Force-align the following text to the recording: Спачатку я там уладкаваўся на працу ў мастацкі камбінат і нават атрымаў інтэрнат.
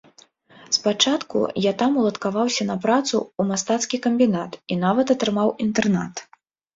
Спачатку 0.75 1.37
я 1.65 1.73
там 1.81 1.99
уладкаваўся 2.03 2.63
на 2.69 2.77
працу 2.85 3.13
ў 3.39 3.43
мастацкі 3.51 3.99
камбінат 4.07 4.57
і 4.73 4.79
нават 4.85 5.13
атрымаў 5.15 5.53
інтэрнат. 5.67 6.25